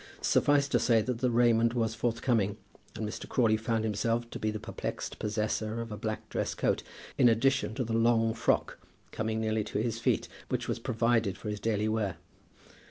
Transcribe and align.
Suffice 0.23 0.67
to 0.69 0.79
say, 0.79 1.03
the 1.03 1.29
raiment 1.29 1.75
was 1.75 1.93
forthcoming, 1.93 2.57
and 2.95 3.07
Mr. 3.07 3.29
Crawley 3.29 3.55
found 3.55 3.83
himself 3.83 4.27
to 4.31 4.39
be 4.39 4.49
the 4.49 4.59
perplexed 4.59 5.19
possessor 5.19 5.79
of 5.79 5.91
a 5.91 5.95
black 5.95 6.27
dress 6.29 6.55
coat, 6.55 6.81
in 7.19 7.29
addition 7.29 7.75
to 7.75 7.83
the 7.83 7.93
long 7.93 8.33
frock, 8.33 8.79
coming 9.11 9.39
nearly 9.39 9.63
to 9.65 9.77
his 9.77 9.99
feet, 9.99 10.27
which 10.49 10.67
was 10.67 10.79
provided 10.79 11.37
for 11.37 11.49
his 11.49 11.59
daily 11.59 11.87
wear. 11.87 12.17